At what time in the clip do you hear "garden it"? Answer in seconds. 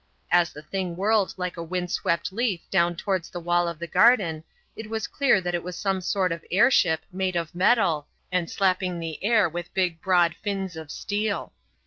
3.85-4.89